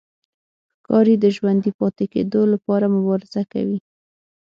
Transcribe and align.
ښکاري 0.77 1.15
د 1.23 1.25
ژوندي 1.35 1.71
پاتې 1.79 2.05
کېدو 2.13 2.41
لپاره 2.53 2.85
مبارزه 2.95 3.41
کوي. 3.53 3.79